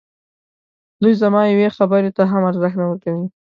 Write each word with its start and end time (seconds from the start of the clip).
دوی 1.01 1.13
زما 1.21 1.41
یوې 1.51 1.67
خبري 1.77 2.11
ته 2.17 2.23
هم 2.31 2.41
ارزښت 2.49 2.75
نه 2.81 2.85
ورکوي. 2.89 3.25